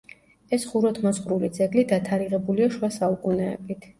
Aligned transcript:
ეს 0.55 0.63
ხუროთმოძღვრული 0.69 1.49
ძეგლი 1.59 1.85
დათარიღებულია 1.93 2.73
შუა 2.79 2.93
საუკუნეებით. 2.99 3.89